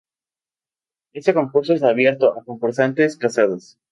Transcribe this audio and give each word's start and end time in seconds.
Este 1.13 1.35
concurso 1.35 1.75
es 1.75 1.83
abierto 1.83 2.33
a 2.35 2.43
concursantes 2.43 3.17
casadas. 3.17 3.77